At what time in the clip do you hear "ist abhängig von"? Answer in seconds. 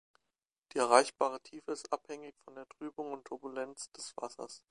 1.71-2.55